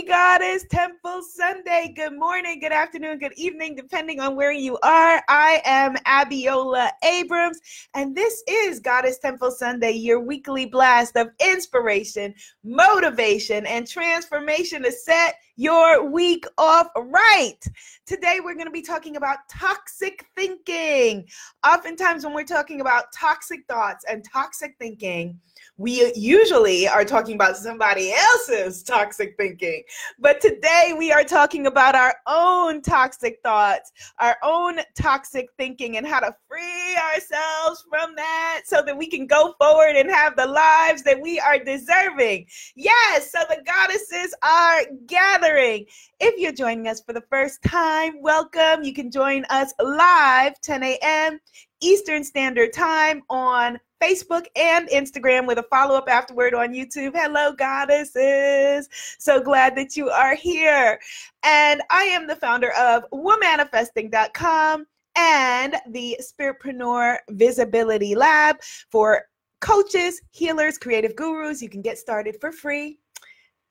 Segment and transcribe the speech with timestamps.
[0.00, 1.92] Goddess Temple Sunday.
[1.94, 5.22] Good morning, good afternoon, good evening, depending on where you are.
[5.28, 7.60] I am Abiola Abrams,
[7.92, 12.34] and this is Goddess Temple Sunday, your weekly blast of inspiration,
[12.64, 17.60] motivation, and transformation to set your week off right.
[18.06, 21.28] Today, we're going to be talking about toxic thinking.
[21.66, 25.38] Oftentimes, when we're talking about toxic thoughts and toxic thinking,
[25.78, 29.82] we usually are talking about somebody else's toxic thinking.
[30.18, 36.06] But today we are talking about our own toxic thoughts, our own toxic thinking, and
[36.06, 40.46] how to free ourselves from that so that we can go forward and have the
[40.46, 42.46] lives that we are deserving.
[42.76, 45.86] Yes, so the goddesses are gathering.
[46.20, 48.84] If you're joining us for the first time, welcome.
[48.84, 51.40] You can join us live 10 a.m.
[51.82, 57.12] Eastern Standard Time on Facebook and Instagram with a follow up afterward on YouTube.
[57.14, 58.88] Hello, goddesses.
[59.18, 60.98] So glad that you are here.
[61.42, 68.56] And I am the founder of womanifesting.com and the Spiritpreneur Visibility Lab
[68.90, 69.24] for
[69.60, 71.60] coaches, healers, creative gurus.
[71.60, 72.98] You can get started for free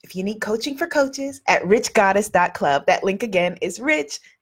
[0.04, 2.86] if you need coaching for coaches at richgoddess.club.
[2.88, 3.80] That link again is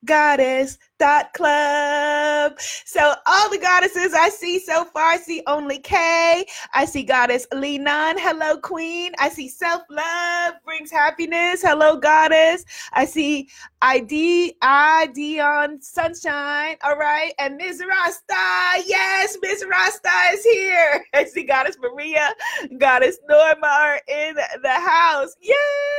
[0.05, 2.59] richgoddess.club.
[2.85, 6.45] So all the goddesses I see so far, I see only Kay.
[6.73, 8.15] I see goddess Linan.
[8.17, 9.11] Hello, queen.
[9.19, 11.61] I see self-love brings happiness.
[11.61, 12.65] Hello, goddess.
[12.93, 13.49] I see
[13.81, 16.77] ID, on sunshine.
[16.83, 17.33] All right.
[17.39, 17.83] And Ms.
[17.87, 18.83] Rasta.
[18.85, 19.65] Yes, Ms.
[19.69, 21.05] Rasta is here.
[21.13, 22.29] I see goddess Maria,
[22.77, 25.35] goddess Norma are in the house.
[25.41, 25.98] Yay!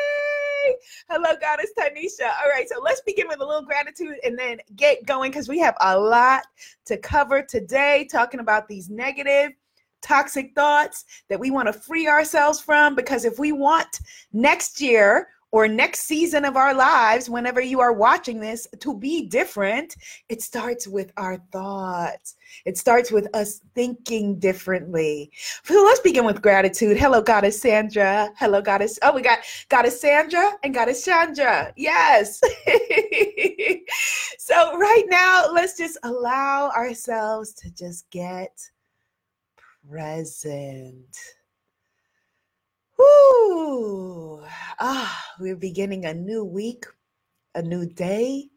[1.08, 2.30] Hello, Goddess Tanisha.
[2.42, 5.58] All right, so let's begin with a little gratitude and then get going because we
[5.58, 6.42] have a lot
[6.86, 9.53] to cover today, talking about these negative,
[10.03, 12.94] toxic thoughts that we want to free ourselves from.
[12.94, 14.00] Because if we want
[14.33, 19.27] next year or next season of our lives, whenever you are watching this, to be
[19.27, 19.97] different,
[20.28, 22.37] it starts with our thoughts.
[22.65, 25.31] It starts with us thinking differently.
[25.65, 26.97] So let's begin with gratitude.
[26.97, 28.31] Hello, Goddess Sandra.
[28.37, 28.99] Hello, Goddess.
[29.03, 31.72] Oh, we got Goddess Sandra and Goddess Chandra.
[31.77, 32.41] Yes.
[34.38, 38.61] so, right now, let's just allow ourselves to just get
[39.88, 41.17] present.
[43.00, 44.43] Woo!
[44.78, 46.84] Ah, we're beginning a new week,
[47.55, 48.49] a new day,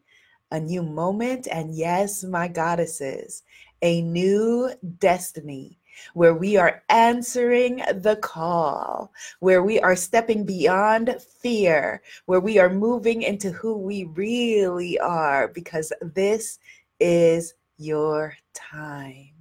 [0.50, 3.42] a new moment, and yes, my goddesses,
[3.80, 5.78] a new destiny
[6.12, 12.68] where we are answering the call, where we are stepping beyond fear, where we are
[12.68, 16.58] moving into who we really are, because this
[17.00, 19.33] is your time.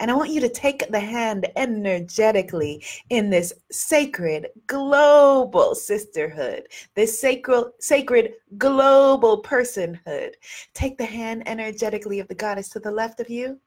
[0.00, 7.20] And I want you to take the hand energetically in this sacred global sisterhood, this
[7.20, 10.30] sacred, sacred global personhood.
[10.72, 13.60] Take the hand energetically of the goddess to the left of you.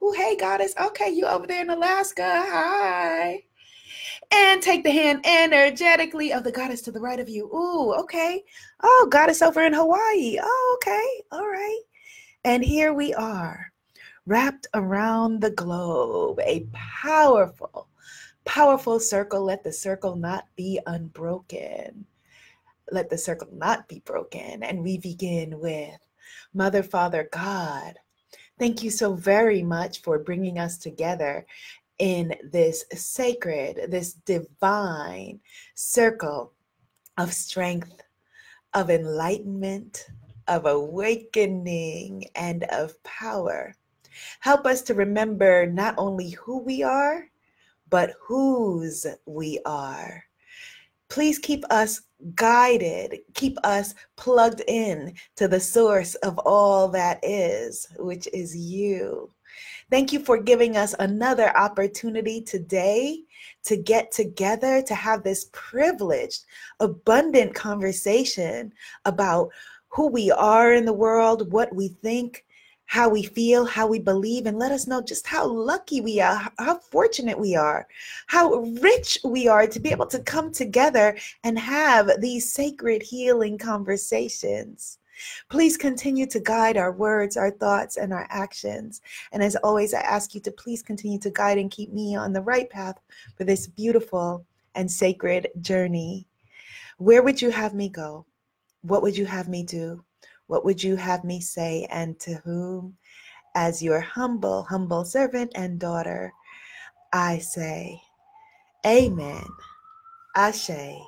[0.00, 0.74] Oh, hey, goddess.
[0.80, 2.22] Okay, you over there in Alaska.
[2.46, 3.42] Hi.
[4.32, 7.46] And take the hand energetically of the goddess to the right of you.
[7.52, 8.44] Ooh, okay.
[8.84, 10.38] Oh, goddess over in Hawaii.
[10.40, 11.22] Oh, okay.
[11.32, 11.80] All right.
[12.44, 13.69] And here we are
[14.30, 17.88] wrapped around the globe, a powerful,
[18.44, 19.42] powerful circle.
[19.44, 22.06] Let the circle not be unbroken.
[22.92, 24.62] Let the circle not be broken.
[24.62, 25.98] And we begin with
[26.54, 27.94] Mother, Father, God.
[28.56, 31.44] Thank you so very much for bringing us together
[31.98, 35.40] in this sacred, this divine
[35.74, 36.52] circle
[37.18, 38.00] of strength,
[38.74, 40.06] of enlightenment,
[40.46, 43.74] of awakening, and of power.
[44.40, 47.26] Help us to remember not only who we are,
[47.88, 50.24] but whose we are.
[51.08, 52.02] Please keep us
[52.34, 59.30] guided, keep us plugged in to the source of all that is, which is you.
[59.90, 63.22] Thank you for giving us another opportunity today
[63.64, 66.44] to get together, to have this privileged,
[66.78, 68.72] abundant conversation
[69.04, 69.50] about
[69.88, 72.44] who we are in the world, what we think,
[72.90, 76.50] how we feel, how we believe, and let us know just how lucky we are,
[76.58, 77.86] how fortunate we are,
[78.26, 78.52] how
[78.82, 84.98] rich we are to be able to come together and have these sacred healing conversations.
[85.48, 89.02] Please continue to guide our words, our thoughts, and our actions.
[89.30, 92.32] And as always, I ask you to please continue to guide and keep me on
[92.32, 92.98] the right path
[93.36, 94.44] for this beautiful
[94.74, 96.26] and sacred journey.
[96.98, 98.26] Where would you have me go?
[98.82, 100.02] What would you have me do?
[100.50, 102.96] What would you have me say, and to whom?
[103.54, 106.32] As your humble, humble servant and daughter,
[107.12, 108.02] I say,
[108.84, 109.44] Amen,
[110.34, 110.98] Ashe,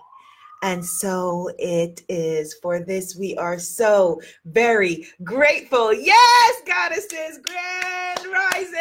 [0.62, 2.54] And so it is.
[2.62, 5.92] For this, we are so very grateful.
[5.92, 8.76] Yes, goddesses, grand rising.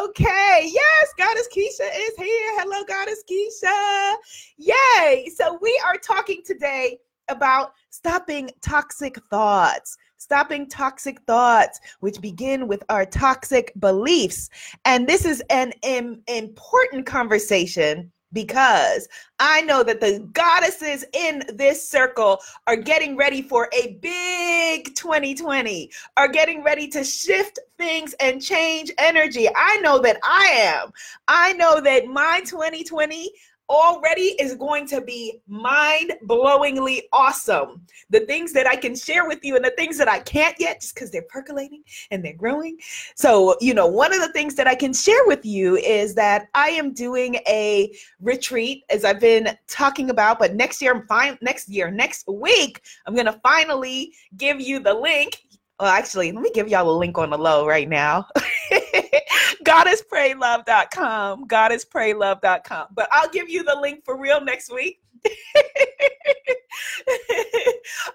[0.00, 2.52] Okay, yes, Goddess Keisha is here.
[2.60, 4.14] Hello, Goddess Keisha.
[4.58, 5.28] Yay.
[5.34, 6.96] So we are talking today
[7.30, 14.50] about stopping toxic thoughts stopping toxic thoughts, which begin with our toxic beliefs.
[14.84, 21.88] And this is an, an important conversation because I know that the goddesses in this
[21.88, 28.40] circle are getting ready for a big 2020, are getting ready to shift things and
[28.40, 29.48] change energy.
[29.56, 30.92] I know that I am.
[31.26, 33.32] I know that my 2020
[33.70, 37.86] already is going to be mind blowingly awesome.
[38.10, 40.80] The things that I can share with you and the things that I can't yet,
[40.80, 42.78] just because they're percolating and they're growing.
[43.14, 46.48] So, you know, one of the things that I can share with you is that
[46.54, 51.38] I am doing a retreat, as I've been talking about, but next year, I'm fine.
[51.40, 55.46] Next year, next week, I'm going to finally give you the link.
[55.78, 58.26] Well, actually, let me give y'all a link on the low right now.
[59.64, 61.46] goddesspraylove.com.
[61.46, 62.86] Goddesspraylove.com.
[62.92, 65.00] But I'll give you the link for real next week.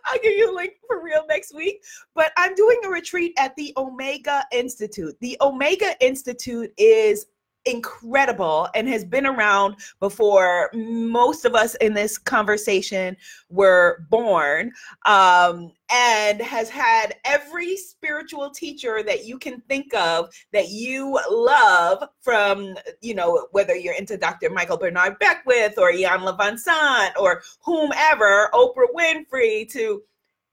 [0.06, 1.84] I'll give you a link for real next week.
[2.14, 5.16] But I'm doing a retreat at the Omega Institute.
[5.22, 7.28] The Omega Institute is
[7.66, 13.18] incredible and has been around before most of us in this conversation
[13.50, 14.72] were born
[15.06, 22.08] um, and has had every spiritual teacher that you can think of that you love
[22.22, 28.50] from you know whether you're into dr michael bernard beckwith or Iyanla Vanzant or whomever
[28.54, 30.02] oprah winfrey to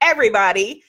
[0.00, 0.82] everybody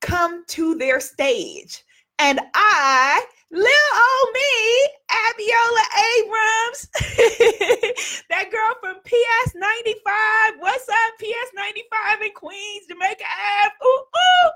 [0.00, 1.82] come to their stage.
[2.18, 3.24] And i
[3.54, 5.84] Little old me, Abiola
[6.18, 6.88] Abrams,
[8.30, 10.54] that girl from PS 95.
[10.58, 13.74] What's up, PS 95 in Queens, Jamaica Ave?
[13.84, 14.50] Ooh, ooh.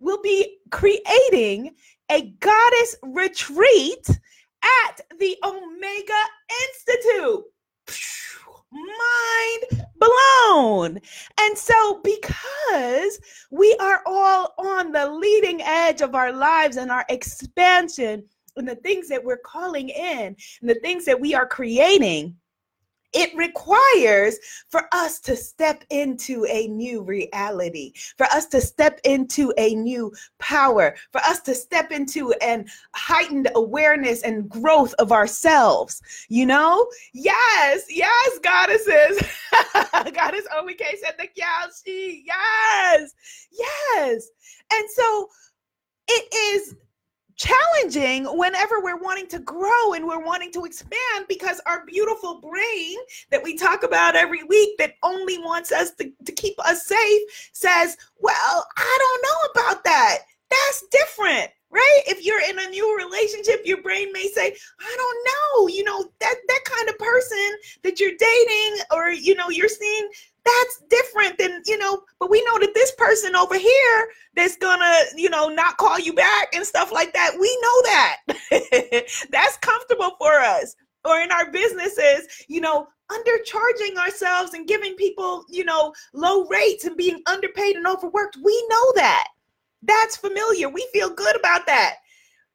[0.00, 1.74] We'll be creating
[2.10, 6.22] a goddess retreat at the Omega
[6.68, 7.44] Institute
[8.72, 11.00] mind blown.
[11.40, 13.20] And so, because
[13.50, 18.24] we are all on the leading edge of our lives and our expansion,
[18.56, 22.36] and the things that we're calling in, and the things that we are creating,
[23.12, 24.38] it requires
[24.68, 30.12] for us to step into a new reality, for us to step into a new
[30.38, 36.02] power, for us to step into an heightened awareness and growth of ourselves.
[36.28, 36.88] You know?
[37.12, 39.22] Yes, yes, goddesses.
[40.14, 42.22] Goddess Omike said the Kyashi.
[42.26, 43.14] Yes,
[43.50, 44.28] yes.
[44.72, 45.28] And so
[46.08, 46.74] it is
[47.38, 52.96] challenging whenever we're wanting to grow and we're wanting to expand because our beautiful brain
[53.30, 57.50] that we talk about every week that only wants us to, to keep us safe
[57.52, 60.18] says, Well, I don't know about that.
[60.50, 65.28] That's different right if you're in a new relationship your brain may say i don't
[65.28, 69.68] know you know that that kind of person that you're dating or you know you're
[69.68, 70.08] seeing
[70.48, 74.94] that's different than you know but we know that this person over here that's gonna
[75.16, 78.16] you know not call you back and stuff like that we know that.
[79.30, 80.74] That's comfortable for us.
[81.04, 86.84] Or in our businesses you know undercharging ourselves and giving people you know low rates
[86.84, 89.28] and being underpaid and overworked we know that.
[89.82, 90.68] That's familiar.
[90.68, 91.96] We feel good about that.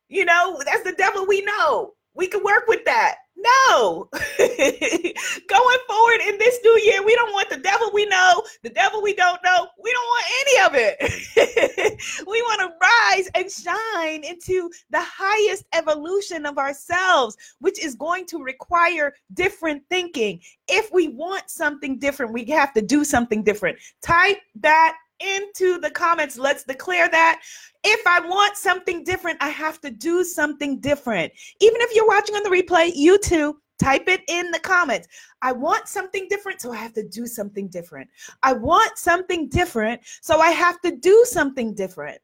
[0.09, 1.93] You know that's the devil we know.
[2.15, 4.09] We can work with that no.
[4.37, 9.01] Going forward in this new year, we don't want the devil we know, the devil
[9.01, 9.67] we don't know.
[9.81, 12.23] We don't want any of it.
[12.27, 18.25] we want to rise and shine into the highest evolution of ourselves, which is going
[18.27, 20.39] to require different thinking.
[20.67, 23.77] If we want something different, we have to do something different.
[24.01, 26.37] Type that into the comments.
[26.37, 27.41] Let's declare that.
[27.83, 31.33] If I want something different, I have to do something different.
[31.59, 35.07] Even if you're watching on the replay, you too, type it in the comments.
[35.41, 38.09] I want something different, so I have to do something different.
[38.41, 42.19] I want something different, so I have to do something different.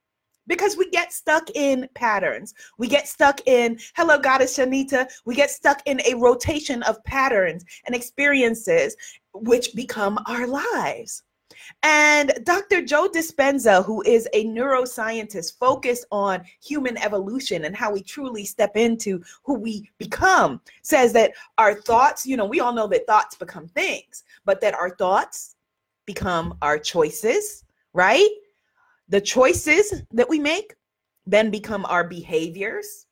[0.47, 2.55] Because we get stuck in patterns.
[2.79, 5.07] We get stuck in, hello, Goddess Shanita.
[5.25, 8.95] We get stuck in a rotation of patterns and experiences,
[9.33, 11.21] which become our lives.
[11.83, 12.81] And Dr.
[12.81, 18.75] Joe Dispenza, who is a neuroscientist focused on human evolution and how we truly step
[18.75, 23.35] into who we become, says that our thoughts, you know, we all know that thoughts
[23.35, 25.55] become things, but that our thoughts
[26.05, 27.63] become our choices,
[27.93, 28.29] right?
[29.09, 30.75] The choices that we make
[31.25, 33.05] then become our behaviors.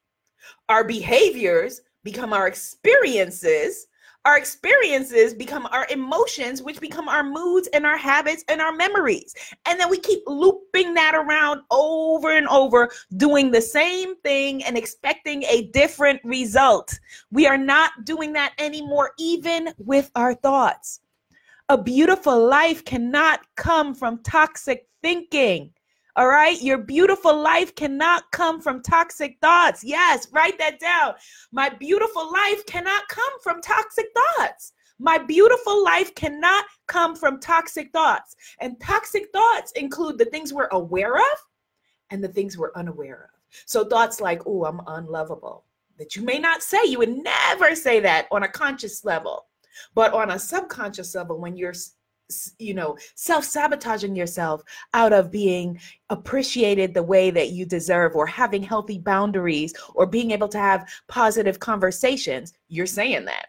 [0.70, 3.88] Our behaviors become our experiences
[4.28, 9.34] our experiences become our emotions, which become our moods and our habits and our memories.
[9.66, 14.78] And then we keep looping that around over and over, doing the same thing and
[14.78, 17.00] expecting a different result.
[17.32, 21.00] We are not doing that anymore, even with our thoughts.
[21.70, 25.72] A beautiful life cannot come from toxic thinking.
[26.18, 26.60] All right.
[26.64, 29.84] Your beautiful life cannot come from toxic thoughts.
[29.84, 31.14] Yes, write that down.
[31.52, 34.74] My beautiful life cannot come from toxic thoughts.
[34.98, 38.36] My beautiful life cannot come from toxic thoughts.
[38.60, 41.38] And toxic thoughts include the things we're aware of
[42.10, 43.40] and the things we're unaware of.
[43.68, 45.66] So thoughts like, oh, I'm unlovable,
[46.00, 49.46] that you may not say, you would never say that on a conscious level.
[49.94, 51.76] But on a subconscious level, when you're
[52.60, 54.62] you know self-sabotaging yourself
[54.94, 55.80] out of being
[56.10, 60.90] appreciated the way that you deserve or having healthy boundaries or being able to have
[61.08, 63.48] positive conversations you're saying that.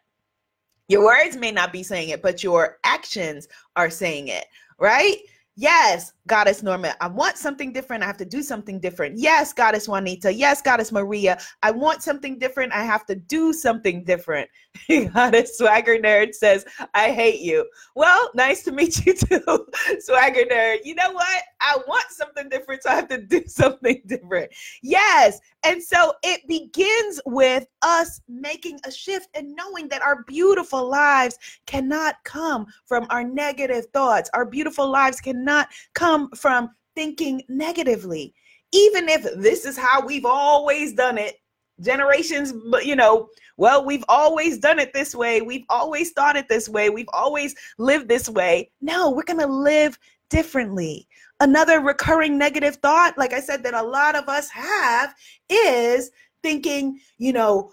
[0.88, 4.46] Your words may not be saying it but your actions are saying it
[4.78, 5.18] right
[5.60, 8.04] Yes, Goddess Norma, I want something different.
[8.04, 9.18] I have to do something different.
[9.18, 10.32] Yes, Goddess Juanita.
[10.32, 11.36] Yes, Goddess Maria.
[11.64, 12.72] I want something different.
[12.72, 14.48] I have to do something different.
[14.88, 17.68] Goddess Swagger Nerd says, I hate you.
[17.96, 19.66] Well, nice to meet you too,
[19.98, 20.78] Swagger Nerd.
[20.84, 21.42] You know what?
[21.60, 24.50] I want something different, so I have to do something different.
[24.82, 25.40] Yes.
[25.64, 31.38] And so it begins with us making a shift and knowing that our beautiful lives
[31.66, 34.30] cannot come from our negative thoughts.
[34.34, 38.34] Our beautiful lives cannot come from thinking negatively.
[38.72, 41.36] Even if this is how we've always done it,
[41.80, 45.40] generations, but you know, well, we've always done it this way.
[45.40, 46.90] We've always thought it this way.
[46.90, 48.70] We've always lived this way.
[48.80, 49.98] No, we're going to live
[50.30, 51.08] differently.
[51.40, 55.14] Another recurring negative thought, like I said, that a lot of us have
[55.48, 56.10] is
[56.42, 57.72] thinking, you know,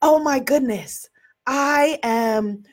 [0.00, 1.08] oh my goodness,
[1.46, 2.64] I am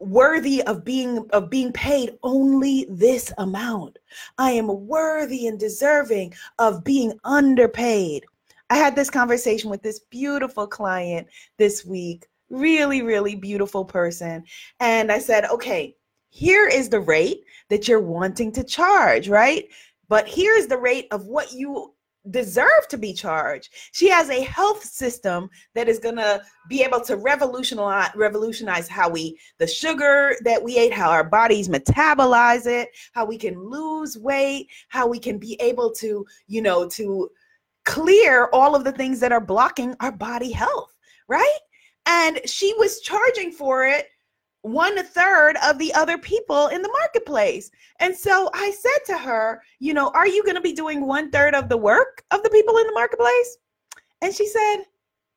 [0.00, 3.98] worthy of being of being paid only this amount.
[4.38, 8.24] I am worthy and deserving of being underpaid.
[8.70, 11.28] I had this conversation with this beautiful client
[11.58, 14.44] this week, really really beautiful person,
[14.80, 15.96] and I said, "Okay,
[16.34, 19.68] here is the rate that you're wanting to charge, right?
[20.08, 21.94] But here's the rate of what you
[22.30, 23.68] deserve to be charged.
[23.92, 29.08] She has a health system that is going to be able to revolutionize revolutionize how
[29.08, 34.18] we the sugar that we ate, how our bodies metabolize it, how we can lose
[34.18, 37.30] weight, how we can be able to, you know, to
[37.84, 40.92] clear all of the things that are blocking our body health,
[41.28, 41.58] right?
[42.06, 44.08] And she was charging for it
[44.64, 47.70] one third of the other people in the marketplace.
[48.00, 51.30] And so I said to her, you know, are you going to be doing one
[51.30, 53.58] third of the work of the people in the marketplace?
[54.22, 54.76] And she said,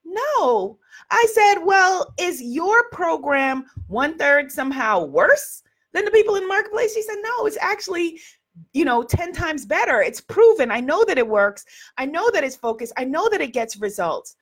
[0.06, 0.80] no.
[1.12, 6.48] I said, well, is your program one third somehow worse than the people in the
[6.48, 6.94] marketplace?
[6.94, 8.22] She said, no, it's actually
[8.74, 11.64] you know 10 times better it's proven i know that it works
[12.00, 14.36] i know that it's focused i know that it gets results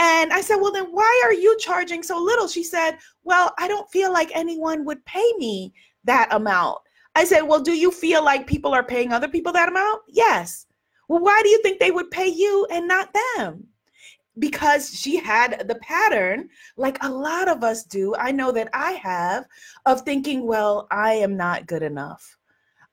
[0.00, 2.48] and I said, Well, then why are you charging so little?
[2.48, 6.78] She said, Well, I don't feel like anyone would pay me that amount.
[7.14, 10.00] I said, Well, do you feel like people are paying other people that amount?
[10.08, 10.66] Yes.
[11.08, 13.66] Well, why do you think they would pay you and not them?
[14.38, 18.14] Because she had the pattern, like a lot of us do.
[18.16, 19.44] I know that I have,
[19.84, 22.38] of thinking, Well, I am not good enough.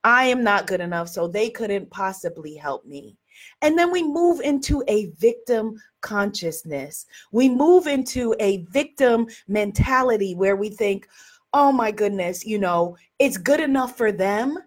[0.03, 3.17] I am not good enough, so they couldn't possibly help me.
[3.61, 7.05] And then we move into a victim consciousness.
[7.33, 11.05] We move into a victim mentality where we think,
[11.51, 14.57] oh my goodness, you know, it's good enough for them,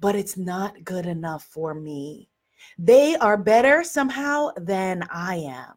[0.00, 2.28] but it's not good enough for me.
[2.78, 5.72] They are better somehow than I am.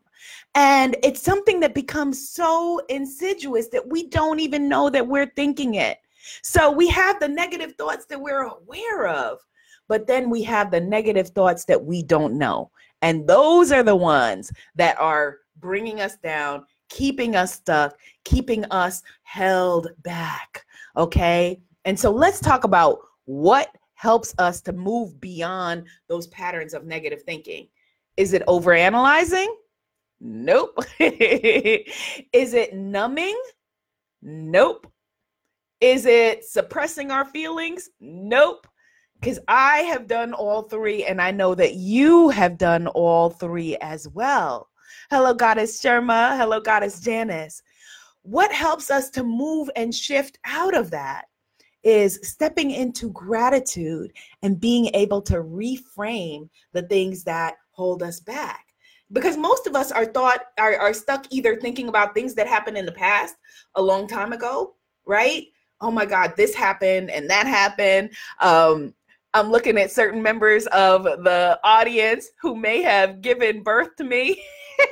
[0.53, 5.75] And it's something that becomes so insidious that we don't even know that we're thinking
[5.75, 5.97] it.
[6.41, 9.39] So we have the negative thoughts that we're aware of,
[9.87, 12.69] but then we have the negative thoughts that we don't know.
[13.05, 19.03] And those are the ones that are bringing us down, keeping us stuck, keeping us
[19.21, 20.65] held back.
[20.97, 21.61] Okay.
[21.85, 27.21] And so let's talk about what helps us to move beyond those patterns of negative
[27.21, 27.67] thinking.
[28.17, 29.53] Is it overanalyzing?
[30.19, 30.83] Nope.
[30.99, 33.39] Is it numbing?
[34.23, 34.91] Nope.
[35.79, 37.87] Is it suppressing our feelings?
[37.99, 38.65] Nope
[39.25, 43.75] because I have done all three, and I know that you have done all three
[43.77, 44.69] as well.
[45.09, 46.37] Hello, Goddess Sherma.
[46.37, 47.63] Hello, Goddess Janice.
[48.21, 51.25] What helps us to move and shift out of that
[51.81, 54.13] is stepping into gratitude
[54.43, 58.75] and being able to reframe the things that hold us back.
[59.11, 62.77] Because most of us are thought are, are stuck either thinking about things that happened
[62.77, 63.37] in the past
[63.73, 64.75] a long time ago
[65.07, 65.45] right?
[65.81, 68.11] Oh my God, this happened and that happened.
[68.39, 68.93] Um,
[69.35, 74.41] I'm looking at certain members of the audience who may have given birth to me.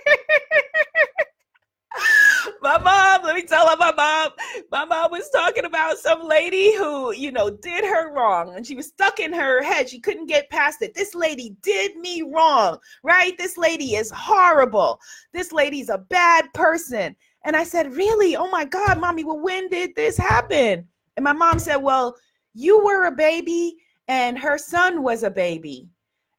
[2.62, 4.32] my mom, let me tell her my mom.
[4.70, 8.76] My mom was talking about some lady who, you know, did her wrong and she
[8.76, 9.90] was stuck in her head.
[9.90, 10.94] She couldn't get past it.
[10.94, 13.38] This lady did me wrong, right?
[13.38, 15.00] This lady is horrible.
[15.32, 17.16] This lady's a bad person.
[17.46, 18.36] And I said, Really?
[18.36, 20.86] Oh my God, mommy, well, when did this happen?
[21.16, 22.18] And my mom said, Well,
[22.54, 25.90] you were a baby and her son was a baby.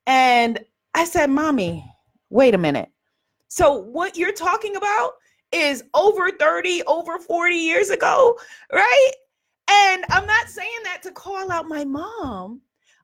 [0.07, 0.61] And
[0.95, 1.85] I said, Mommy,
[2.31, 2.91] wait a minute.
[3.49, 5.13] So, what you're talking about
[5.53, 8.39] is over 30, over 40 years ago,
[8.73, 9.13] right?
[9.69, 12.61] And I'm not saying that to call out my mom.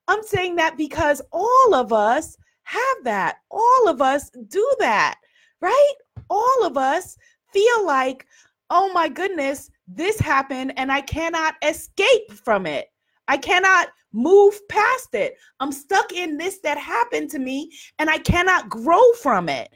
[0.09, 3.39] I'm saying that because all of us have that.
[3.51, 5.17] All of us do that,
[5.61, 5.93] right?
[6.29, 7.17] All of us
[7.53, 8.27] feel like,
[8.71, 12.89] oh my goodness, this happened and I cannot escape from it.
[13.29, 15.35] I cannot move past it.
[15.61, 19.71] I'm stuck in this that happened to me and I cannot grow from it.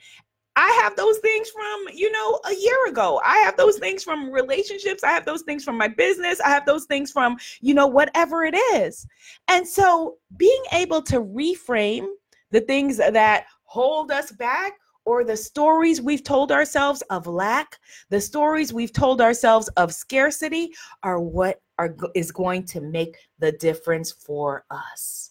[0.57, 3.21] I have those things from, you know, a year ago.
[3.25, 5.03] I have those things from relationships.
[5.03, 6.41] I have those things from my business.
[6.41, 9.05] I have those things from, you know, whatever it is.
[9.49, 12.07] And so being able to reframe
[12.53, 14.75] the things that hold us back
[15.05, 17.77] or the stories we've told ourselves of lack,
[18.11, 20.71] the stories we've told ourselves of scarcity
[21.03, 25.31] are what are is going to make the difference for us.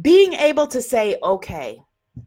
[0.00, 1.80] Being able to say, okay,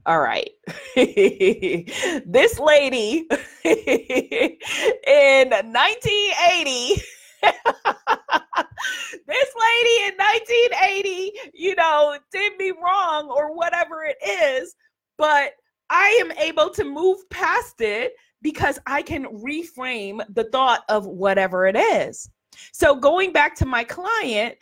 [0.06, 0.50] all right.
[0.96, 3.28] this lady
[3.64, 7.02] in 1980
[9.28, 14.76] this lady in 1980, you know, did me wrong or whatever it is,
[15.18, 15.54] but
[15.90, 21.68] I am able to move past it because I can reframe the thought of whatever
[21.68, 22.30] it is.
[22.72, 24.56] So going back to my client,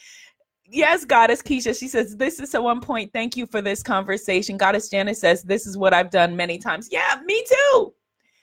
[0.70, 3.12] yes, Goddess Keisha, she says, This is so one point.
[3.14, 4.58] Thank you for this conversation.
[4.58, 6.90] Goddess Janice says, This is what I've done many times.
[6.92, 7.94] Yeah, me too.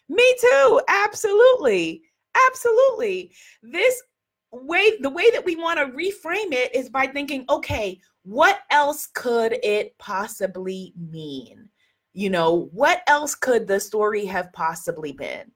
[0.08, 0.80] Me too.
[0.88, 2.02] Absolutely.
[2.48, 3.32] Absolutely.
[3.62, 4.02] This
[4.52, 9.08] way, the way that we want to reframe it is by thinking, okay, what else
[9.14, 11.68] could it possibly mean?
[12.12, 15.50] You know, what else could the story have possibly been?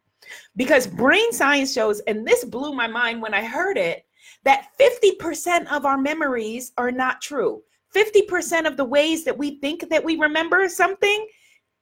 [0.57, 4.05] Because brain science shows, and this blew my mind when I heard it,
[4.45, 7.63] that 50% of our memories are not true.
[7.95, 11.27] 50% of the ways that we think that we remember something,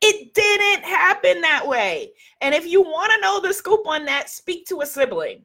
[0.00, 2.12] it didn't happen that way.
[2.40, 5.42] And if you want to know the scoop on that, speak to a sibling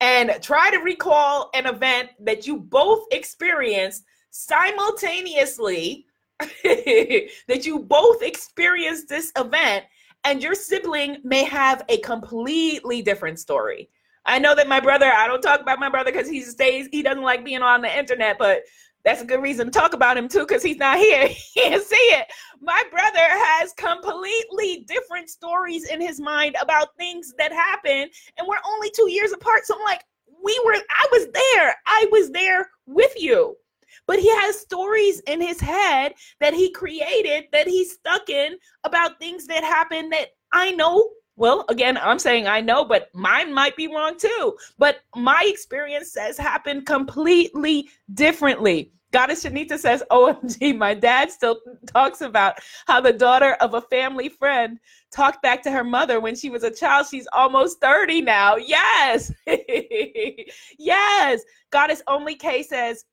[0.00, 6.06] and try to recall an event that you both experienced simultaneously,
[6.38, 9.84] that you both experienced this event,
[10.24, 13.90] and your sibling may have a completely different story.
[14.26, 17.02] I know that my brother, I don't talk about my brother because he stays, he
[17.02, 18.62] doesn't like being on the internet, but
[19.04, 21.28] that's a good reason to talk about him too because he's not here.
[21.28, 22.26] He can't see it.
[22.60, 28.56] My brother has completely different stories in his mind about things that happen, and we're
[28.66, 29.64] only two years apart.
[29.64, 30.04] So I'm like,
[30.44, 31.74] we were, I was there.
[31.86, 33.56] I was there with you.
[34.06, 39.18] But he has stories in his head that he created that he's stuck in about
[39.18, 43.76] things that happen that I know well, again, I'm saying I know, but mine might
[43.76, 44.56] be wrong too.
[44.76, 48.90] But my experience says happened completely differently.
[49.12, 54.28] Goddess Shanita says, OMG, my dad still talks about how the daughter of a family
[54.28, 54.78] friend
[55.12, 57.06] talked back to her mother when she was a child.
[57.08, 58.56] She's almost 30 now.
[58.56, 59.32] Yes.
[60.78, 61.42] yes.
[61.70, 63.04] Goddess Only K says,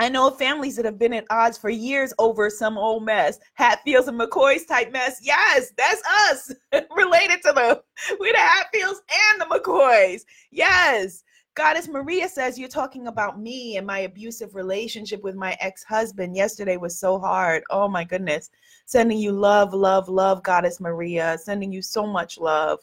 [0.00, 3.38] I know families that have been at odds for years over some old mess.
[3.54, 5.20] Hatfields and McCoys type mess.
[5.22, 6.52] Yes, that's us.
[6.96, 7.82] Related to the
[8.18, 10.22] We're the Hatfields and the McCoys.
[10.50, 11.22] Yes.
[11.54, 16.34] Goddess Maria says you're talking about me and my abusive relationship with my ex-husband.
[16.34, 17.62] Yesterday was so hard.
[17.70, 18.50] Oh my goodness.
[18.86, 21.38] Sending you love, love, love, Goddess Maria.
[21.40, 22.80] Sending you so much love.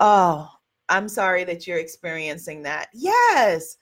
[0.00, 0.50] Oh,
[0.88, 2.88] I'm sorry that you're experiencing that.
[2.92, 3.76] Yes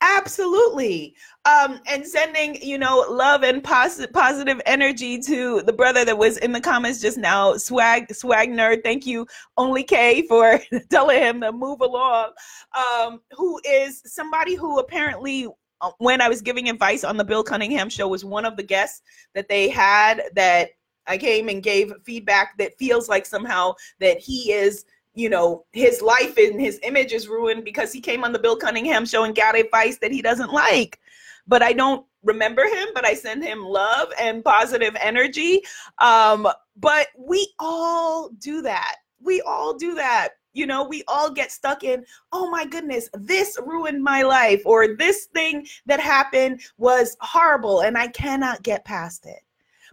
[0.00, 1.16] Absolutely.
[1.44, 6.38] Um, and sending, you know, love and positive positive energy to the brother that was
[6.38, 8.84] in the comments just now, swag swag nerd.
[8.84, 12.30] Thank you, only K, for telling him to move along.
[12.76, 15.48] Um, who is somebody who apparently
[15.80, 18.62] uh, when I was giving advice on the Bill Cunningham show was one of the
[18.62, 19.02] guests
[19.34, 20.70] that they had that
[21.08, 24.84] I came and gave feedback that feels like somehow that he is
[25.18, 28.56] you know, his life and his image is ruined because he came on the Bill
[28.56, 31.00] Cunningham show and got advice that he doesn't like.
[31.48, 35.62] But I don't remember him, but I send him love and positive energy.
[35.98, 38.96] Um, but we all do that.
[39.20, 40.28] We all do that
[40.58, 44.96] You know, we all get stuck in, oh my goodness, this ruined my life, or
[44.96, 49.40] this thing that happened was horrible and I cannot get past it.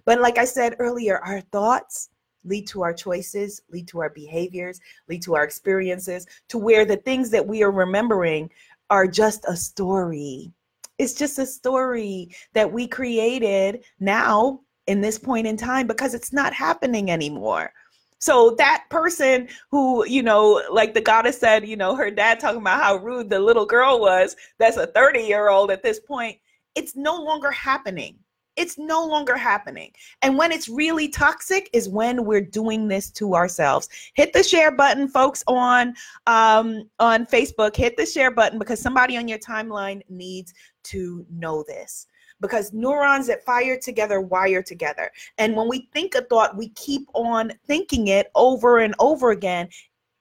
[0.05, 2.09] But like I said earlier, our thoughts
[2.45, 4.79] lead to our choices, lead to our behaviors,
[5.09, 8.49] lead to our experiences, to where the things that we are remembering
[8.89, 10.51] are just a story.
[10.97, 16.31] It's just a story that we created now in this point in time because it's
[16.31, 17.73] not happening anymore.
[18.19, 22.61] So that person who, you know, like the goddess said, you know, her dad talking
[22.61, 26.37] about how rude the little girl was, that's a 30 year old at this point,
[26.75, 28.17] it's no longer happening.
[28.55, 29.91] It's no longer happening.
[30.21, 33.89] And when it's really toxic is when we're doing this to ourselves.
[34.13, 35.95] Hit the share button, folks, on
[36.27, 37.75] um, on Facebook.
[37.75, 40.53] Hit the share button because somebody on your timeline needs
[40.85, 42.07] to know this
[42.41, 45.11] because neurons that fire together wire together.
[45.37, 49.69] And when we think a thought, we keep on thinking it over and over again.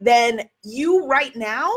[0.00, 1.70] Then you, right now,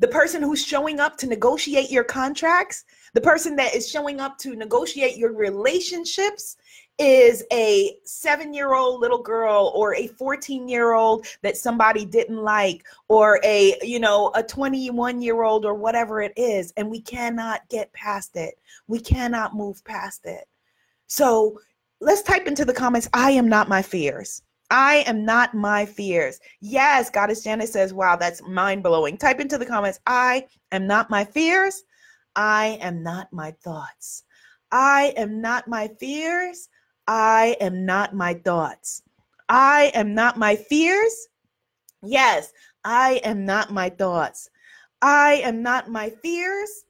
[0.00, 2.84] the person who's showing up to negotiate your contracts,
[3.14, 6.56] the person that is showing up to negotiate your relationships
[6.98, 12.42] is a seven year old little girl or a 14 year old that somebody didn't
[12.42, 17.00] like or a you know a 21 year old or whatever it is and we
[17.00, 18.54] cannot get past it
[18.86, 20.44] we cannot move past it
[21.08, 21.58] so
[22.00, 26.40] let's type into the comments i am not my fears I am not my fears.
[26.60, 29.18] Yes, Goddess Janet says, wow, that's mind blowing.
[29.18, 31.84] Type into the comments, I am not my fears.
[32.36, 34.24] I am not my thoughts.
[34.72, 36.68] I am not my fears.
[37.06, 39.02] I am not my thoughts.
[39.48, 41.28] I am not my fears.
[42.02, 42.52] Yes,
[42.84, 44.50] I am not my thoughts.
[45.02, 46.84] I am not my fears.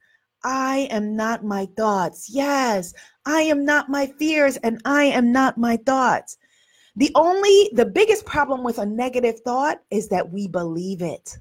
[0.44, 2.28] I am not my thoughts.
[2.30, 2.92] Yes,
[3.26, 6.36] I am not my fears and I am not my thoughts.
[6.96, 11.38] The only, the biggest problem with a negative thought is that we believe it.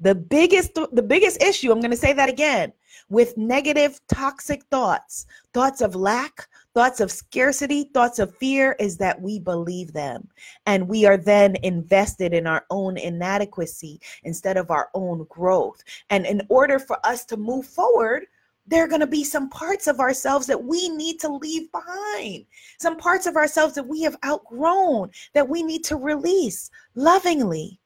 [0.00, 2.72] The biggest, the biggest issue, I'm going to say that again,
[3.08, 9.20] with negative, toxic thoughts, thoughts of lack, thoughts of scarcity, thoughts of fear, is that
[9.20, 10.28] we believe them.
[10.66, 15.82] And we are then invested in our own inadequacy instead of our own growth.
[16.10, 18.26] And in order for us to move forward,
[18.66, 22.46] there are going to be some parts of ourselves that we need to leave behind,
[22.78, 27.78] some parts of ourselves that we have outgrown that we need to release lovingly.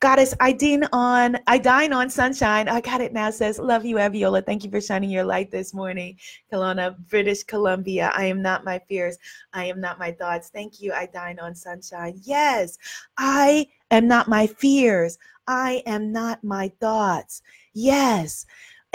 [0.00, 2.68] Goddess, I dine on I dine on sunshine.
[2.68, 3.30] I got it now.
[3.30, 4.44] Says, love you, Abiola.
[4.44, 6.18] Thank you for shining your light this morning.
[6.52, 8.12] Kelowna, British Columbia.
[8.14, 9.16] I am not my fears.
[9.54, 10.50] I am not my thoughts.
[10.50, 10.92] Thank you.
[10.92, 12.20] I dine on sunshine.
[12.24, 12.76] Yes,
[13.16, 15.16] I am not my fears.
[15.46, 17.40] I am not my thoughts.
[17.72, 18.44] Yes.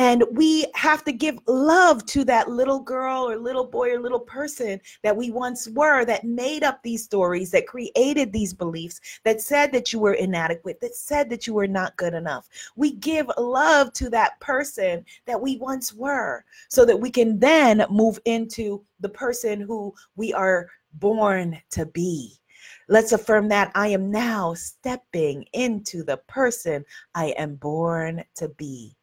[0.04, 4.20] And we have to give love to that little girl or little boy or little
[4.20, 9.42] person that we once were, that made up these stories, that created these beliefs, that
[9.42, 12.50] said that you were inadequate, that said that you were not good enough.
[12.76, 17.86] We give love to that person that we once were so that we can then
[17.92, 22.40] move into the person who we are born to be.
[22.88, 28.98] Let's affirm that I am now stepping into the person I am born to be.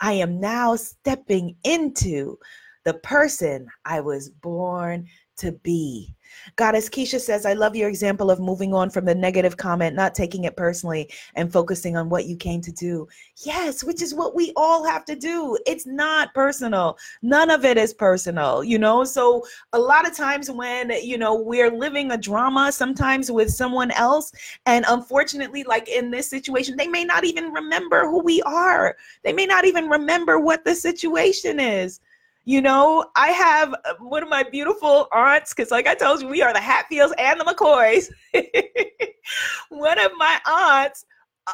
[0.00, 2.38] I am now stepping into
[2.84, 5.06] the person I was born
[5.36, 6.14] to be.
[6.56, 10.14] Goddess Keisha says, I love your example of moving on from the negative comment, not
[10.14, 13.06] taking it personally, and focusing on what you came to do.
[13.44, 15.58] Yes, which is what we all have to do.
[15.66, 16.98] It's not personal.
[17.22, 19.04] None of it is personal, you know?
[19.04, 23.90] So, a lot of times when, you know, we're living a drama, sometimes with someone
[23.92, 24.32] else,
[24.66, 29.32] and unfortunately, like in this situation, they may not even remember who we are, they
[29.32, 32.00] may not even remember what the situation is.
[32.44, 36.28] You know, I have uh, one of my beautiful aunts, because like I told you,
[36.28, 38.08] we are the Hatfields and the McCoys.
[39.68, 41.04] one of my aunts,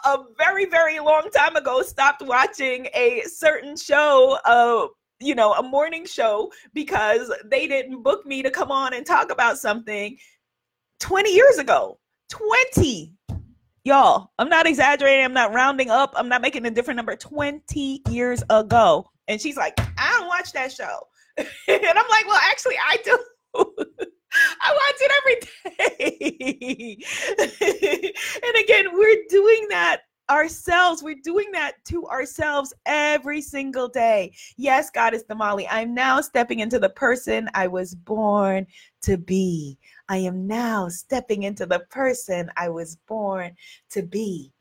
[0.05, 4.87] a very, very long time ago, stopped watching a certain show, uh,
[5.21, 9.31] you know, a morning show, because they didn't book me to come on and talk
[9.31, 10.17] about something
[11.01, 11.99] 20 years ago.
[12.31, 13.15] 20
[13.85, 18.03] y'all i'm not exaggerating i'm not rounding up i'm not making a different number 20
[18.11, 21.01] years ago and she's like, I don't watch that show.
[21.39, 23.19] and I'm like, well, actually, I do.
[24.61, 25.37] I watch it every
[25.89, 26.99] day.
[28.45, 31.03] and again, we're doing that ourselves.
[31.03, 34.35] We're doing that to ourselves every single day.
[34.57, 38.67] Yes, God is the Damali, I'm now stepping into the person I was born
[39.03, 39.79] to be.
[40.09, 43.53] I am now stepping into the person I was born
[43.91, 44.53] to be.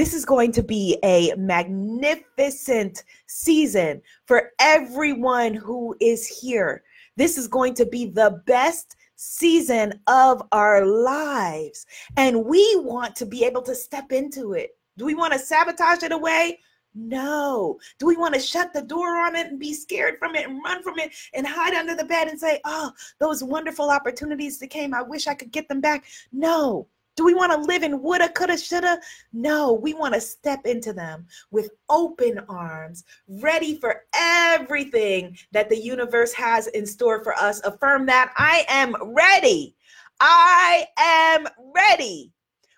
[0.00, 6.84] This is going to be a magnificent season for everyone who is here.
[7.18, 11.84] This is going to be the best season of our lives.
[12.16, 16.02] And we want to be able to step into it Do we want to sabotage
[16.02, 16.60] it away?
[16.94, 17.78] No.
[17.98, 20.64] Do we want to shut the door on it and be scared from it and
[20.64, 24.68] run from it and hide under the bed and say, oh, those wonderful opportunities that
[24.68, 26.06] came, I wish I could get them back?
[26.32, 26.88] No.
[27.16, 29.00] Do we want to live in woulda, coulda, shoulda?
[29.32, 35.78] No, we want to step into them with open arms, ready for everything that the
[35.78, 37.60] universe has in store for us.
[37.64, 39.76] Affirm that I am ready.
[40.20, 42.32] I am ready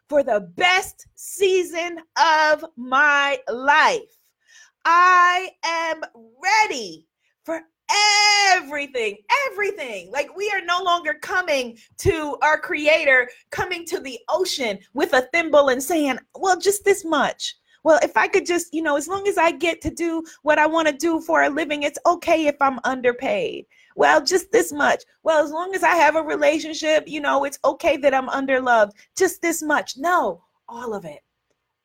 [0.08, 4.18] for the best season of my life.
[4.84, 6.02] I am
[6.42, 7.06] ready
[7.44, 7.62] for
[8.50, 9.16] everything,
[9.48, 10.10] everything.
[10.10, 15.22] Like we are no longer coming to our creator, coming to the ocean with a
[15.32, 17.56] thimble and saying, well, just this much.
[17.84, 20.58] Well, if I could just, you know, as long as I get to do what
[20.58, 23.66] I want to do for a living, it's okay if I'm underpaid.
[23.96, 25.02] Well, just this much.
[25.24, 28.92] Well, as long as I have a relationship, you know, it's okay that I'm underloved.
[29.16, 29.96] Just this much.
[29.96, 31.22] No, all of it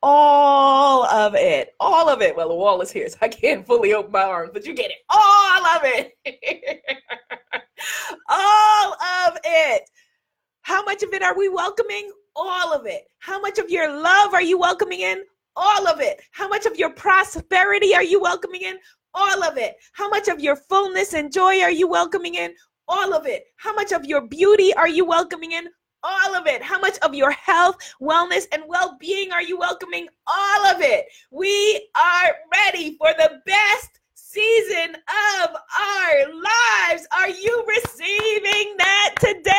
[0.04, 2.36] all of it, all of it.
[2.36, 4.92] Well, the wall is here, so I can't fully open my arms, but you get
[4.92, 4.98] it.
[5.10, 6.14] All of it.
[8.30, 9.90] all of it.
[10.62, 12.12] How much of it are we welcoming?
[12.36, 13.04] All of it.
[13.20, 15.24] How much of your love are you welcoming in?
[15.56, 16.22] All of it.
[16.32, 18.78] How much of your prosperity are you welcoming in?
[19.14, 19.76] All of it.
[19.94, 22.54] How much of your fullness and joy are you welcoming in?
[22.88, 23.46] All of it.
[23.56, 25.68] How much of your beauty are you welcoming in?
[26.08, 26.62] All of it.
[26.62, 30.08] How much of your health, wellness, and well being are you welcoming?
[30.26, 31.06] All of it.
[31.32, 37.08] We are ready for the best season of our lives.
[37.12, 39.54] Are you receiving that today?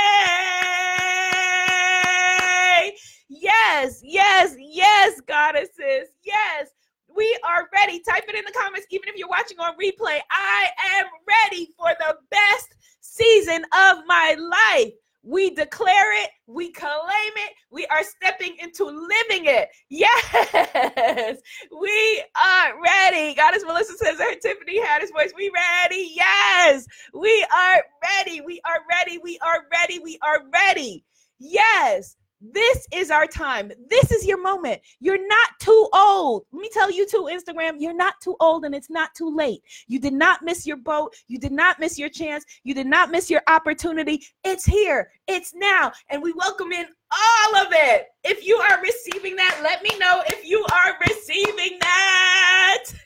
[3.29, 6.09] Yes, yes, yes, goddesses.
[6.23, 6.71] Yes.
[7.15, 8.01] We are ready.
[8.01, 10.21] Type it in the comments, even if you're watching on replay.
[10.31, 14.93] I am ready for the best season of my life.
[15.23, 16.91] We declare it, we claim
[17.37, 19.69] it, we are stepping into living it.
[19.89, 21.39] Yes,
[21.81, 23.33] we are ready.
[23.35, 25.33] Goddess Melissa says her Tiffany had his voice.
[25.37, 26.11] We ready?
[26.17, 28.41] Yes, we are ready.
[28.41, 29.19] We are ready.
[29.23, 30.01] We are ready.
[30.01, 31.05] We are ready.
[31.39, 33.73] Yes, this is our time.
[33.91, 34.81] This is your moment.
[35.01, 36.45] You're not too old.
[36.53, 39.63] Let me tell you too, Instagram, you're not too old and it's not too late.
[39.89, 41.15] You did not miss your boat.
[41.27, 42.45] You did not miss your chance.
[42.63, 44.25] You did not miss your opportunity.
[44.45, 45.11] It's here.
[45.27, 45.93] It's now.
[46.11, 48.07] And we welcome in all of it.
[48.23, 52.85] If you are receiving that, let me know if you are receiving that.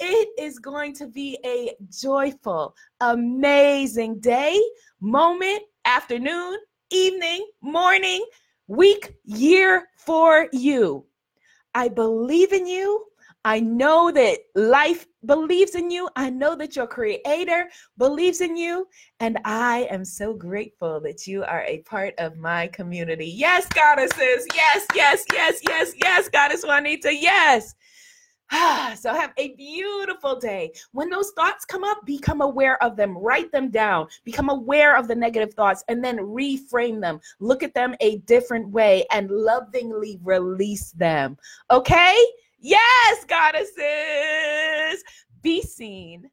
[0.00, 4.60] it is going to be a joyful, amazing day,
[5.00, 6.58] moment, afternoon,
[6.90, 8.24] evening, morning,
[8.66, 11.04] week, year for you.
[11.74, 13.04] I believe in you.
[13.44, 16.08] I know that life believes in you.
[16.16, 18.88] I know that your creator believes in you.
[19.20, 23.26] And I am so grateful that you are a part of my community.
[23.26, 24.48] Yes, goddesses.
[24.52, 27.14] Yes, yes, yes, yes, yes, goddess Juanita.
[27.14, 27.74] Yes.
[28.96, 30.72] so have a beautiful day.
[30.92, 35.08] When those thoughts come up, become aware of them, write them down, become aware of
[35.08, 37.20] the negative thoughts, and then reframe them.
[37.40, 41.36] Look at them a different way and lovingly release them.
[41.70, 42.16] Okay?
[42.58, 45.02] Yes, goddesses.
[45.42, 46.30] Be seen,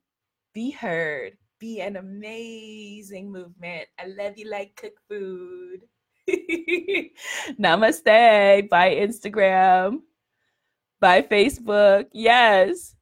[0.53, 3.87] be heard, be an amazing movement.
[3.99, 5.81] I love you like cook food.
[7.59, 8.69] Namaste.
[8.69, 10.01] Bye, Instagram
[11.03, 12.05] by Facebook.
[12.13, 12.95] Yes.